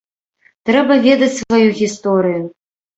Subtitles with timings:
[0.69, 2.43] Трэба ведаць сваю гісторыю.